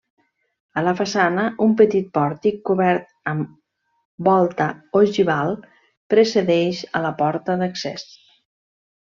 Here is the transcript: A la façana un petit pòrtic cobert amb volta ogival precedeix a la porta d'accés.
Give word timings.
A 0.79 0.83
la 0.85 0.93
façana 0.99 1.43
un 1.65 1.75
petit 1.81 2.07
pòrtic 2.17 2.57
cobert 2.71 3.05
amb 3.33 3.53
volta 4.29 4.67
ogival 5.03 5.55
precedeix 6.15 6.83
a 7.01 7.07
la 7.09 7.15
porta 7.25 7.61
d'accés. 7.65 8.09